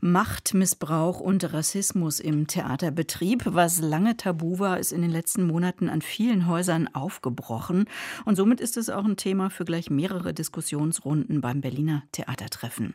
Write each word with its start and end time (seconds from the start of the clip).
Machtmissbrauch 0.00 1.20
und 1.20 1.52
Rassismus 1.52 2.20
im 2.20 2.46
Theaterbetrieb. 2.46 3.42
Was 3.46 3.80
lange 3.80 4.16
tabu 4.16 4.58
war, 4.58 4.78
ist 4.78 4.92
in 4.92 5.02
den 5.02 5.10
letzten 5.10 5.46
Monaten 5.46 5.88
an 5.88 6.02
vielen 6.02 6.46
Häusern 6.46 6.88
aufgebrochen. 6.94 7.86
Und 8.24 8.36
somit 8.36 8.60
ist 8.60 8.76
es 8.76 8.90
auch 8.90 9.04
ein 9.04 9.16
Thema 9.16 9.50
für 9.50 9.64
gleich 9.64 9.90
mehrere 9.90 10.32
Diskussionsrunden 10.34 11.40
beim 11.40 11.60
Berliner 11.60 12.02
Theatertreffen. 12.12 12.94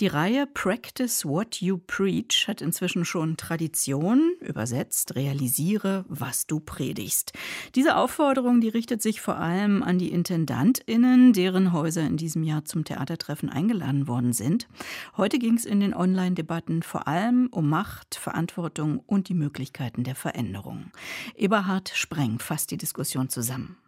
Die 0.00 0.06
Reihe 0.06 0.46
Practice 0.46 1.24
What 1.24 1.60
You 1.60 1.78
Preach 1.78 2.46
hat 2.46 2.60
inzwischen 2.60 3.04
schon 3.04 3.36
Tradition. 3.36 4.34
Übersetzt, 4.40 5.16
realisiere, 5.16 6.04
was 6.08 6.46
du 6.46 6.60
predigst. 6.60 7.32
Diese 7.74 7.96
Aufforderung, 7.96 8.60
die 8.60 8.68
richtet 8.68 9.02
sich 9.02 9.20
vor 9.20 9.38
allem 9.38 9.82
an 9.82 9.98
die 9.98 10.12
IntendantInnen, 10.12 11.32
deren 11.32 11.72
Häuser 11.72 12.02
in 12.02 12.16
diesem 12.16 12.44
Jahr 12.44 12.64
zum 12.64 12.84
Theatertreffen 12.84 13.50
eingeladen 13.50 14.06
worden 14.06 14.32
sind. 14.32 14.68
Heute 15.16 15.38
ging 15.38 15.56
es 15.56 15.64
in 15.64 15.80
den 15.80 15.94
Online- 15.94 16.43
Debatten 16.44 16.82
vor 16.82 17.08
allem 17.08 17.48
um 17.52 17.70
Macht, 17.70 18.16
Verantwortung 18.16 18.98
und 19.06 19.30
die 19.30 19.34
Möglichkeiten 19.34 20.04
der 20.04 20.14
Veränderung. 20.14 20.90
Eberhard 21.36 21.88
Spreng 21.88 22.38
fasst 22.38 22.70
die 22.70 22.76
Diskussion 22.76 23.30
zusammen. 23.30 23.78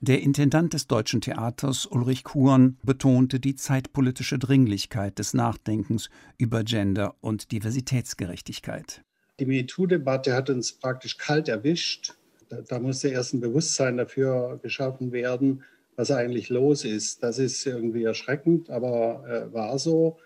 Der 0.00 0.22
Intendant 0.22 0.74
des 0.74 0.86
Deutschen 0.86 1.20
Theaters 1.20 1.86
Ulrich 1.86 2.22
Kuhn 2.22 2.76
betonte 2.84 3.40
die 3.40 3.56
zeitpolitische 3.56 4.38
Dringlichkeit 4.38 5.18
des 5.18 5.34
Nachdenkens 5.34 6.08
über 6.38 6.62
Gender 6.62 7.16
und 7.20 7.50
Diversitätsgerechtigkeit. 7.50 9.02
Die 9.40 9.46
MeToo-Debatte 9.46 10.34
hat 10.34 10.50
uns 10.50 10.72
praktisch 10.72 11.18
kalt 11.18 11.48
erwischt. 11.48 12.14
Da, 12.48 12.60
da 12.60 12.78
musste 12.78 13.08
erst 13.08 13.34
ein 13.34 13.40
Bewusstsein 13.40 13.96
dafür 13.96 14.60
geschaffen 14.62 15.10
werden, 15.10 15.64
was 15.96 16.12
eigentlich 16.12 16.48
los 16.48 16.84
ist. 16.84 17.24
Das 17.24 17.40
ist 17.40 17.66
irgendwie 17.66 18.04
erschreckend, 18.04 18.70
aber 18.70 19.24
äh, 19.26 19.52
war 19.52 19.76
so. 19.80 20.18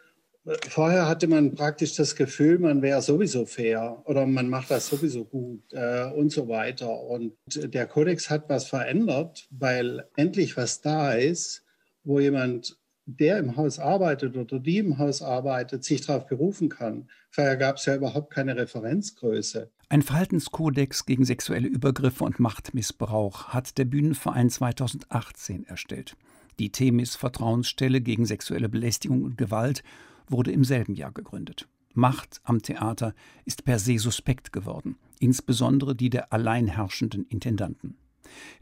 Vorher 0.69 1.07
hatte 1.07 1.27
man 1.27 1.55
praktisch 1.55 1.95
das 1.95 2.17
Gefühl, 2.17 2.59
man 2.59 2.81
wäre 2.81 3.03
sowieso 3.03 3.45
fair 3.45 4.03
oder 4.07 4.27
man 4.27 4.49
macht 4.49 4.71
das 4.71 4.89
sowieso 4.89 5.25
gut 5.25 5.63
äh, 5.73 6.05
und 6.11 6.31
so 6.33 6.49
weiter. 6.49 7.03
Und 7.03 7.35
der 7.47 7.87
Kodex 7.87 8.31
hat 8.31 8.49
was 8.49 8.67
verändert, 8.67 9.47
weil 9.51 10.09
endlich 10.17 10.57
was 10.57 10.81
da 10.81 11.13
ist, 11.13 11.65
wo 12.05 12.19
jemand, 12.21 12.79
der 13.05 13.39
im 13.39 13.57
Haus 13.57 13.79
arbeitet 13.79 14.37
oder 14.37 14.59
die 14.59 14.79
im 14.79 14.99
Haus 14.99 15.23
arbeitet, 15.23 15.85
sich 15.85 16.07
darauf 16.07 16.27
berufen 16.27 16.69
kann. 16.69 17.09
Vorher 17.31 17.57
gab 17.57 17.77
es 17.77 17.87
ja 17.87 17.97
überhaupt 17.97 18.33
keine 18.33 18.57
Referenzgröße. 18.57 19.71
Ein 19.91 20.03
Verhaltenskodex 20.03 21.07
gegen 21.07 21.25
sexuelle 21.25 21.69
Übergriffe 21.69 22.25
und 22.25 22.41
Machtmissbrauch 22.41 23.49
hat 23.49 23.79
der 23.79 23.87
Bühnenverein 23.87 24.51
2018 24.51 25.65
erstellt. 25.65 26.17
Die 26.59 26.71
Themis 26.71 27.17
Vertrauensstelle 27.17 28.01
gegen 28.01 28.27
sexuelle 28.27 28.69
Belästigung 28.69 29.23
und 29.23 29.39
Gewalt 29.39 29.83
wurde 30.31 30.53
im 30.53 30.65
selben 30.65 30.95
Jahr 30.95 31.13
gegründet. 31.13 31.69
Macht 31.95 32.41
am 32.45 32.63
Theater 32.63 33.15
ist 33.45 33.65
per 33.65 33.79
se 33.79 33.99
suspekt 33.99 34.53
geworden, 34.53 34.97
insbesondere 35.19 35.97
die 35.97 36.11
der 36.11 36.33
alleinherrschenden 36.33 37.25
Intendanten. 37.27 37.97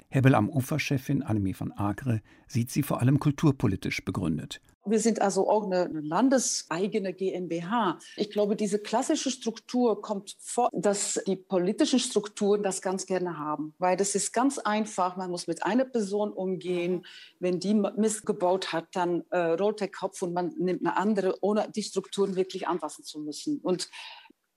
Hebbel 0.08 0.34
am 0.34 0.48
Ufer-Chefin 0.48 1.22
Annemie 1.22 1.54
von 1.54 1.72
Agre 1.72 2.22
sieht 2.46 2.70
sie 2.70 2.82
vor 2.82 3.00
allem 3.00 3.18
kulturpolitisch 3.18 4.04
begründet. 4.04 4.60
Wir 4.86 5.00
sind 5.00 5.20
also 5.20 5.48
auch 5.48 5.64
eine, 5.64 5.88
landeseigene 5.92 7.12
GmbH. 7.12 7.98
Ich 8.16 8.30
glaube, 8.30 8.56
diese 8.56 8.78
klassische 8.78 9.30
Struktur 9.30 10.00
kommt 10.00 10.36
vor, 10.38 10.68
dass 10.72 11.20
die 11.26 11.36
politischen 11.36 11.98
Strukturen 11.98 12.62
das 12.62 12.82
ganz 12.82 13.06
gerne 13.06 13.38
haben, 13.38 13.74
weil 13.78 13.96
das 13.96 14.14
ist 14.14 14.32
ganz 14.32 14.58
einfach. 14.58 15.16
Man 15.16 15.30
muss 15.30 15.46
mit 15.46 15.64
einer 15.64 15.84
Person 15.84 16.32
umgehen. 16.32 17.04
Wenn 17.40 17.60
die 17.60 17.74
Mist 17.74 18.26
gebaut 18.26 18.72
hat, 18.72 18.86
dann 18.92 19.24
äh, 19.30 19.38
rollt 19.38 19.80
der 19.80 19.90
Kopf 19.90 20.22
und 20.22 20.32
man 20.32 20.54
nimmt 20.58 20.86
eine 20.86 20.96
andere, 20.96 21.36
ohne 21.40 21.68
die 21.74 21.82
Strukturen 21.82 22.36
wirklich 22.36 22.68
anpassen 22.68 23.04
zu 23.04 23.20
müssen. 23.20 23.58
Und 23.60 23.90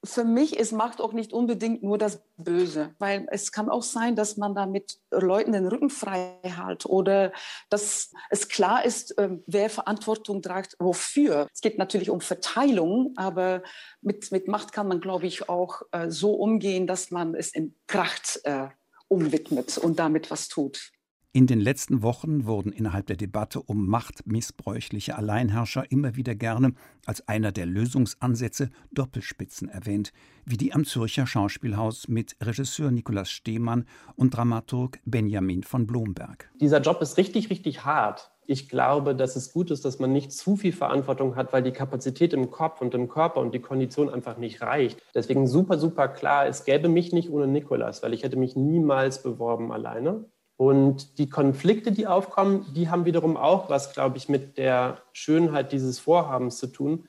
für 0.03 0.23
mich 0.23 0.55
ist 0.57 0.71
Macht 0.71 1.01
auch 1.01 1.11
nicht 1.11 1.33
unbedingt 1.33 1.83
nur 1.83 1.97
das 1.97 2.21
Böse, 2.37 2.95
weil 2.99 3.27
es 3.31 3.51
kann 3.51 3.69
auch 3.69 3.83
sein, 3.83 4.15
dass 4.15 4.37
man 4.37 4.55
damit 4.55 4.99
Leuten 5.11 5.51
den 5.51 5.67
Rücken 5.67 5.89
frei 5.89 6.37
hält 6.41 6.85
oder 6.85 7.33
dass 7.69 8.11
es 8.29 8.47
klar 8.47 8.85
ist, 8.85 9.15
ähm, 9.17 9.43
wer 9.45 9.69
Verantwortung 9.69 10.41
trägt, 10.41 10.75
wofür. 10.79 11.47
Es 11.53 11.61
geht 11.61 11.77
natürlich 11.77 12.09
um 12.09 12.21
Verteilung, 12.21 13.13
aber 13.17 13.61
mit, 14.01 14.31
mit 14.31 14.47
Macht 14.47 14.71
kann 14.71 14.87
man, 14.87 15.01
glaube 15.01 15.27
ich, 15.27 15.49
auch 15.49 15.81
äh, 15.91 16.09
so 16.09 16.33
umgehen, 16.33 16.87
dass 16.87 17.11
man 17.11 17.35
es 17.35 17.53
in 17.53 17.75
Kraft 17.87 18.39
äh, 18.43 18.69
umwidmet 19.09 19.77
und 19.77 19.99
damit 19.99 20.31
was 20.31 20.47
tut. 20.47 20.91
In 21.31 21.45
den 21.45 21.59
letzten 21.59 22.01
Wochen 22.01 22.47
wurden 22.47 22.71
innerhalb 22.71 23.05
der 23.05 23.15
Debatte 23.15 23.61
um 23.61 23.87
machtmissbräuchliche 23.87 25.15
Alleinherrscher 25.15 25.91
immer 25.91 26.15
wieder 26.15 26.33
gerne 26.33 26.73
als 27.05 27.27
einer 27.27 27.51
der 27.51 27.67
Lösungsansätze 27.67 28.71
Doppelspitzen 28.91 29.69
erwähnt, 29.69 30.11
wie 30.45 30.57
die 30.57 30.73
am 30.73 30.85
Zürcher 30.85 31.27
Schauspielhaus 31.27 32.07
mit 32.07 32.35
Regisseur 32.41 32.89
Nikolaus 32.89 33.29
Stehmann 33.29 33.85
und 34.15 34.35
Dramaturg 34.35 34.97
Benjamin 35.05 35.61
von 35.61 35.85
Blomberg. 35.85 36.49
Dieser 36.59 36.81
Job 36.81 36.99
ist 37.03 37.17
richtig, 37.17 37.51
richtig 37.51 37.85
hart. 37.85 38.31
Ich 38.47 38.67
glaube, 38.67 39.13
dass 39.13 39.35
es 39.35 39.53
gut 39.53 39.69
ist, 39.69 39.85
dass 39.85 39.99
man 39.99 40.11
nicht 40.11 40.31
zu 40.31 40.55
viel 40.55 40.73
Verantwortung 40.73 41.35
hat, 41.35 41.53
weil 41.53 41.61
die 41.61 41.73
Kapazität 41.73 42.33
im 42.33 42.49
Kopf 42.49 42.81
und 42.81 42.95
im 42.95 43.07
Körper 43.07 43.39
und 43.39 43.53
die 43.53 43.61
Kondition 43.61 44.09
einfach 44.09 44.39
nicht 44.39 44.63
reicht. 44.63 44.99
Deswegen 45.13 45.45
super, 45.45 45.77
super 45.77 46.07
klar, 46.07 46.47
es 46.47 46.65
gäbe 46.65 46.89
mich 46.89 47.13
nicht 47.13 47.29
ohne 47.29 47.45
Nikolaus, 47.45 48.01
weil 48.01 48.15
ich 48.15 48.23
hätte 48.23 48.37
mich 48.37 48.55
niemals 48.55 49.21
beworben 49.21 49.71
alleine. 49.71 50.25
Und 50.59 51.19
die 51.19 51.29
Konflikte, 51.29 51.93
die 51.93 52.05
aufkommen, 52.05 52.65
die 52.75 52.89
haben 52.89 53.05
wiederum 53.05 53.37
auch 53.37 53.69
was, 53.69 53.93
glaube 53.93 54.17
ich, 54.17 54.27
mit 54.27 54.57
der 54.57 54.97
Schönheit 55.13 55.71
dieses 55.71 55.99
Vorhabens 55.99 56.57
zu 56.57 56.67
tun. 56.67 57.07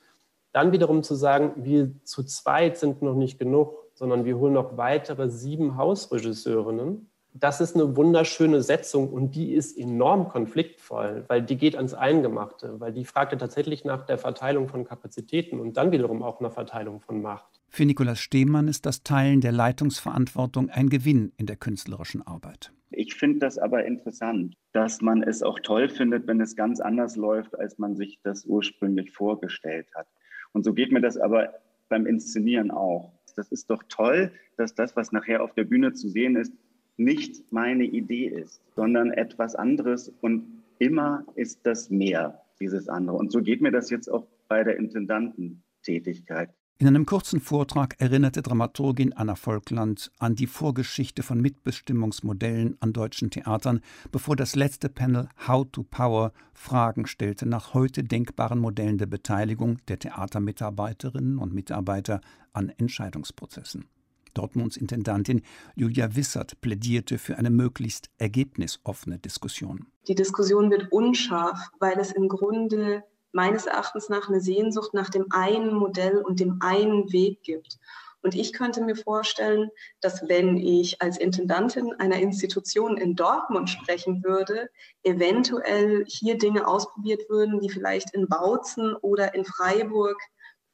Dann 0.53 0.71
wiederum 0.71 1.03
zu 1.03 1.15
sagen, 1.15 1.51
wir 1.57 1.91
zu 2.05 2.23
zweit 2.23 2.77
sind 2.77 3.01
noch 3.01 3.13
nicht 3.13 3.39
genug, 3.39 3.75
sondern 3.93 4.23
wir 4.23 4.37
holen 4.37 4.53
noch 4.53 4.77
weitere 4.77 5.29
sieben 5.29 5.75
Hausregisseurinnen. 5.75 7.10
Das 7.33 7.61
ist 7.61 7.75
eine 7.75 7.95
wunderschöne 7.95 8.61
Setzung 8.61 9.09
und 9.09 9.35
die 9.35 9.53
ist 9.53 9.77
enorm 9.77 10.27
konfliktvoll, 10.27 11.23
weil 11.27 11.41
die 11.41 11.57
geht 11.57 11.77
ans 11.77 11.93
Eingemachte, 11.93 12.79
weil 12.79 12.91
die 12.91 13.05
fragte 13.05 13.37
tatsächlich 13.37 13.85
nach 13.85 14.05
der 14.05 14.17
Verteilung 14.17 14.67
von 14.67 14.83
Kapazitäten 14.83 15.59
und 15.59 15.77
dann 15.77 15.91
wiederum 15.91 16.23
auch 16.23 16.41
nach 16.41 16.51
Verteilung 16.51 16.99
von 16.99 17.21
Macht. 17.21 17.61
Für 17.69 17.85
Nikolaus 17.85 18.19
Stehmann 18.19 18.67
ist 18.67 18.85
das 18.85 19.03
Teilen 19.03 19.39
der 19.39 19.53
Leitungsverantwortung 19.53 20.69
ein 20.69 20.89
Gewinn 20.89 21.31
in 21.37 21.45
der 21.45 21.55
künstlerischen 21.55 22.21
Arbeit. 22.27 22.73
Ich 22.89 23.15
finde 23.15 23.39
das 23.39 23.57
aber 23.57 23.85
interessant, 23.85 24.55
dass 24.73 25.01
man 25.01 25.23
es 25.23 25.41
auch 25.41 25.61
toll 25.61 25.87
findet, 25.87 26.27
wenn 26.27 26.41
es 26.41 26.57
ganz 26.57 26.81
anders 26.81 27.15
läuft, 27.15 27.57
als 27.57 27.77
man 27.77 27.95
sich 27.95 28.19
das 28.23 28.45
ursprünglich 28.45 29.11
vorgestellt 29.11 29.87
hat. 29.95 30.07
Und 30.51 30.65
so 30.65 30.73
geht 30.73 30.91
mir 30.91 30.99
das 30.99 31.15
aber 31.15 31.53
beim 31.87 32.05
Inszenieren 32.05 32.71
auch. 32.71 33.13
Das 33.37 33.49
ist 33.49 33.69
doch 33.69 33.83
toll, 33.87 34.33
dass 34.57 34.75
das, 34.75 34.97
was 34.97 35.13
nachher 35.13 35.41
auf 35.41 35.53
der 35.53 35.63
Bühne 35.63 35.93
zu 35.93 36.09
sehen 36.09 36.35
ist, 36.35 36.51
nicht 36.97 37.51
meine 37.51 37.85
Idee 37.85 38.27
ist, 38.27 38.61
sondern 38.75 39.11
etwas 39.11 39.55
anderes 39.55 40.11
und 40.21 40.61
immer 40.79 41.25
ist 41.35 41.59
das 41.63 41.89
mehr, 41.89 42.41
dieses 42.59 42.89
andere. 42.89 43.17
Und 43.17 43.31
so 43.31 43.41
geht 43.41 43.61
mir 43.61 43.71
das 43.71 43.89
jetzt 43.89 44.09
auch 44.09 44.27
bei 44.47 44.63
der 44.63 44.77
Intendantentätigkeit. 44.77 46.49
In 46.81 46.87
einem 46.87 47.05
kurzen 47.05 47.39
Vortrag 47.39 47.93
erinnerte 47.99 48.41
Dramaturgin 48.41 49.13
Anna 49.13 49.35
Volkland 49.35 50.11
an 50.17 50.33
die 50.33 50.47
Vorgeschichte 50.47 51.21
von 51.21 51.39
Mitbestimmungsmodellen 51.39 52.75
an 52.79 52.91
deutschen 52.91 53.29
Theatern, 53.29 53.81
bevor 54.11 54.35
das 54.35 54.55
letzte 54.55 54.89
Panel 54.89 55.29
How 55.47 55.67
to 55.71 55.83
Power 55.83 56.33
Fragen 56.55 57.05
stellte 57.05 57.47
nach 57.47 57.75
heute 57.75 58.03
denkbaren 58.03 58.57
Modellen 58.57 58.97
der 58.97 59.05
Beteiligung 59.05 59.77
der 59.89 59.99
Theatermitarbeiterinnen 59.99 61.37
und 61.37 61.53
Mitarbeiter 61.53 62.19
an 62.51 62.69
Entscheidungsprozessen. 62.75 63.85
Dortmunds 64.33 64.77
Intendantin 64.77 65.41
Julia 65.75 66.15
Wissert 66.15 66.59
plädierte 66.61 67.17
für 67.17 67.37
eine 67.37 67.49
möglichst 67.49 68.09
ergebnisoffene 68.17 69.19
Diskussion. 69.19 69.87
Die 70.07 70.15
Diskussion 70.15 70.71
wird 70.71 70.91
unscharf, 70.91 71.59
weil 71.79 71.99
es 71.99 72.11
im 72.11 72.27
Grunde 72.27 73.03
meines 73.31 73.65
Erachtens 73.65 74.09
nach 74.09 74.29
eine 74.29 74.41
Sehnsucht 74.41 74.93
nach 74.93 75.09
dem 75.09 75.25
einen 75.31 75.73
Modell 75.73 76.17
und 76.17 76.39
dem 76.39 76.59
einen 76.61 77.11
Weg 77.11 77.43
gibt. 77.43 77.79
Und 78.23 78.35
ich 78.35 78.53
könnte 78.53 78.83
mir 78.83 78.95
vorstellen, 78.95 79.69
dass 79.99 80.27
wenn 80.29 80.57
ich 80.57 81.01
als 81.01 81.17
Intendantin 81.17 81.93
einer 81.93 82.17
Institution 82.17 82.97
in 82.97 83.15
Dortmund 83.15 83.69
sprechen 83.69 84.23
würde, 84.23 84.69
eventuell 85.03 86.05
hier 86.07 86.37
Dinge 86.37 86.67
ausprobiert 86.67 87.23
würden, 87.29 87.59
die 87.59 87.69
vielleicht 87.69 88.13
in 88.13 88.27
Bautzen 88.27 88.95
oder 88.95 89.33
in 89.33 89.43
Freiburg 89.43 90.17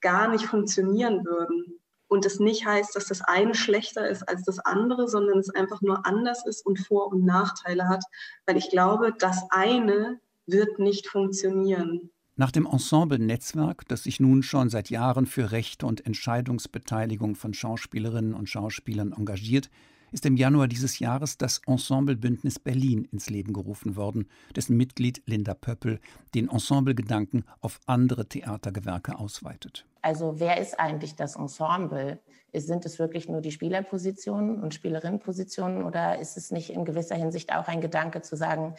gar 0.02 0.28
nicht 0.28 0.46
funktionieren 0.46 1.26
würden. 1.26 1.80
Und 2.08 2.26
es 2.26 2.40
nicht 2.40 2.66
heißt, 2.66 2.96
dass 2.96 3.08
das 3.08 3.22
eine 3.22 3.54
schlechter 3.54 4.08
ist 4.08 4.24
als 4.28 4.44
das 4.44 4.60
andere, 4.60 5.08
sondern 5.08 5.40
es 5.40 5.50
einfach 5.50 5.82
nur 5.82 6.06
anders 6.06 6.46
ist 6.46 6.66
und 6.66 6.80
Vor- 6.80 7.08
und 7.08 7.26
Nachteile 7.26 7.90
hat. 7.90 8.04
Weil 8.46 8.58
ich 8.58 8.70
glaube, 8.70 9.14
das 9.18 9.44
eine 9.50 10.20
wird 10.46 10.80
nicht 10.80 11.08
funktionieren. 11.08 12.10
Nach 12.36 12.52
dem 12.52 12.68
Ensemble 12.68 13.20
Netzwerk, 13.20 13.88
das 13.88 14.04
sich 14.04 14.20
nun 14.20 14.44
schon 14.44 14.70
seit 14.70 14.90
Jahren 14.90 15.26
für 15.26 15.52
Rechte 15.52 15.86
und 15.86 16.06
Entscheidungsbeteiligung 16.06 17.36
von 17.36 17.54
Schauspielerinnen 17.54 18.36
und 18.36 18.48
Schauspielern 18.48 19.12
engagiert, 19.12 19.70
ist 20.12 20.26
im 20.26 20.38
Januar 20.38 20.68
dieses 20.68 21.00
Jahres 21.00 21.38
das 21.38 21.62
Ensemble 21.68 22.16
Bündnis 22.16 22.60
Berlin 22.60 23.08
ins 23.12 23.30
Leben 23.30 23.54
gerufen 23.54 23.96
worden, 23.96 24.28
dessen 24.56 24.78
Mitglied 24.78 25.22
Linda 25.26 25.54
Pöppel 25.54 26.00
den 26.36 26.50
Ensemblegedanken 26.50 27.46
auf 27.62 27.80
andere 27.86 28.28
Theatergewerke 28.28 29.18
ausweitet. 29.20 29.86
Also 30.02 30.40
wer 30.40 30.60
ist 30.60 30.80
eigentlich 30.80 31.16
das 31.16 31.36
Ensemble? 31.36 32.20
Sind 32.54 32.86
es 32.86 32.98
wirklich 32.98 33.28
nur 33.28 33.42
die 33.42 33.52
Spielerpositionen 33.52 34.64
und 34.64 34.74
Spielerinnenpositionen 34.74 35.84
oder 35.84 36.18
ist 36.20 36.38
es 36.38 36.52
nicht 36.52 36.70
in 36.70 36.86
gewisser 36.86 37.16
Hinsicht 37.16 37.54
auch 37.54 37.68
ein 37.68 37.82
Gedanke 37.82 38.22
zu 38.22 38.36
sagen, 38.36 38.76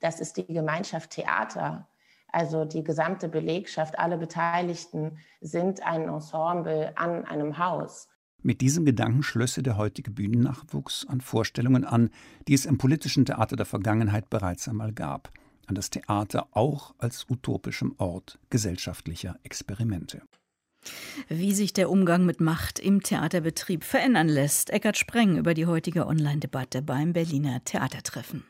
das 0.00 0.20
ist 0.20 0.36
die 0.36 0.46
Gemeinschaft 0.46 1.10
Theater? 1.10 1.86
Also 2.32 2.64
die 2.64 2.82
gesamte 2.82 3.28
Belegschaft, 3.28 3.98
alle 3.98 4.16
Beteiligten 4.18 5.18
sind 5.40 5.82
ein 5.82 6.08
Ensemble 6.08 6.92
an 6.96 7.24
einem 7.26 7.58
Haus. 7.58 8.08
Mit 8.42 8.60
diesem 8.60 8.84
Gedanken 8.84 9.22
schlösse 9.22 9.62
der 9.62 9.76
heutige 9.76 10.10
Bühnennachwuchs 10.10 11.06
an 11.06 11.20
Vorstellungen 11.20 11.84
an, 11.84 12.10
die 12.48 12.54
es 12.54 12.66
im 12.66 12.76
politischen 12.76 13.24
Theater 13.24 13.54
der 13.54 13.66
Vergangenheit 13.66 14.30
bereits 14.30 14.68
einmal 14.68 14.92
gab, 14.92 15.32
an 15.66 15.76
das 15.76 15.90
Theater 15.90 16.48
auch 16.50 16.94
als 16.98 17.26
utopischem 17.30 17.94
Ort 17.98 18.40
gesellschaftlicher 18.50 19.38
Experimente. 19.44 20.22
Wie 21.28 21.54
sich 21.54 21.72
der 21.72 21.88
Umgang 21.88 22.26
mit 22.26 22.40
Macht 22.40 22.80
im 22.80 23.04
Theaterbetrieb 23.04 23.84
verändern 23.84 24.28
lässt. 24.28 24.70
Eckart 24.70 24.98
Spreng 24.98 25.36
über 25.36 25.54
die 25.54 25.66
heutige 25.66 26.08
Online-Debatte 26.08 26.82
beim 26.82 27.12
Berliner 27.12 27.62
Theatertreffen. 27.64 28.42